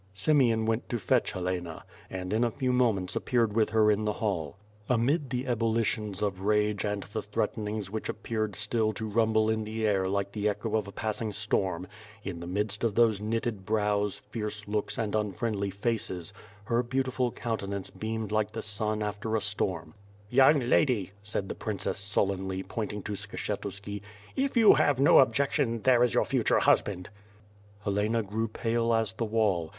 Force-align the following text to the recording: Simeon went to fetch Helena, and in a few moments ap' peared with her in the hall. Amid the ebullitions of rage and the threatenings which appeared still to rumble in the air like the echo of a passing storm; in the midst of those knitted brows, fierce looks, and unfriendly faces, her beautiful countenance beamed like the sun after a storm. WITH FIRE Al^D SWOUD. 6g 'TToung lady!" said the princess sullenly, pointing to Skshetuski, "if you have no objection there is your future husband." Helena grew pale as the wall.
Simeon 0.15 0.65
went 0.65 0.89
to 0.89 0.97
fetch 0.97 1.33
Helena, 1.33 1.85
and 2.09 2.33
in 2.33 2.43
a 2.43 2.49
few 2.49 2.73
moments 2.73 3.15
ap' 3.15 3.25
peared 3.25 3.53
with 3.53 3.69
her 3.69 3.91
in 3.91 4.03
the 4.03 4.13
hall. 4.13 4.57
Amid 4.89 5.29
the 5.29 5.45
ebullitions 5.45 6.23
of 6.23 6.41
rage 6.41 6.83
and 6.83 7.03
the 7.03 7.21
threatenings 7.21 7.91
which 7.91 8.09
appeared 8.09 8.55
still 8.55 8.93
to 8.93 9.07
rumble 9.07 9.47
in 9.47 9.63
the 9.63 9.85
air 9.85 10.09
like 10.09 10.31
the 10.31 10.49
echo 10.49 10.75
of 10.75 10.87
a 10.87 10.91
passing 10.91 11.31
storm; 11.31 11.85
in 12.23 12.39
the 12.39 12.47
midst 12.47 12.83
of 12.83 12.95
those 12.95 13.21
knitted 13.21 13.63
brows, 13.63 14.17
fierce 14.31 14.67
looks, 14.67 14.97
and 14.97 15.13
unfriendly 15.13 15.69
faces, 15.69 16.33
her 16.63 16.81
beautiful 16.81 17.31
countenance 17.31 17.91
beamed 17.91 18.31
like 18.31 18.53
the 18.53 18.63
sun 18.63 19.03
after 19.03 19.35
a 19.35 19.39
storm. 19.39 19.85
WITH 19.85 19.85
FIRE 19.85 19.85
Al^D 19.85 19.85
SWOUD. 19.85 20.15
6g 20.15 20.55
'TToung 20.65 20.69
lady!" 20.71 21.11
said 21.21 21.47
the 21.47 21.53
princess 21.53 21.99
sullenly, 21.99 22.63
pointing 22.63 23.03
to 23.03 23.11
Skshetuski, 23.11 24.01
"if 24.35 24.57
you 24.57 24.73
have 24.73 24.99
no 24.99 25.19
objection 25.19 25.79
there 25.83 26.01
is 26.01 26.15
your 26.15 26.25
future 26.25 26.57
husband." 26.57 27.11
Helena 27.83 28.23
grew 28.23 28.47
pale 28.47 28.95
as 28.95 29.13
the 29.13 29.25
wall. 29.25 29.69